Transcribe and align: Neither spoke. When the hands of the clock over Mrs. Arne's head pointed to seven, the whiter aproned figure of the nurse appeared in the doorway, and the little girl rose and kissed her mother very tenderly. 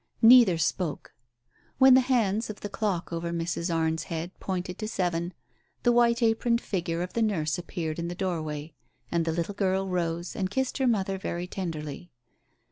Neither 0.23 0.57
spoke. 0.57 1.13
When 1.77 1.93
the 1.93 2.01
hands 2.01 2.49
of 2.49 2.61
the 2.61 2.69
clock 2.69 3.13
over 3.13 3.29
Mrs. 3.29 3.71
Arne's 3.71 4.05
head 4.05 4.31
pointed 4.39 4.79
to 4.79 4.87
seven, 4.87 5.31
the 5.83 5.91
whiter 5.91 6.25
aproned 6.25 6.59
figure 6.59 7.03
of 7.03 7.13
the 7.13 7.21
nurse 7.21 7.59
appeared 7.59 7.99
in 7.99 8.07
the 8.07 8.15
doorway, 8.15 8.73
and 9.11 9.25
the 9.25 9.31
little 9.31 9.53
girl 9.53 9.87
rose 9.87 10.35
and 10.35 10.49
kissed 10.49 10.79
her 10.79 10.87
mother 10.87 11.19
very 11.19 11.45
tenderly. 11.45 12.09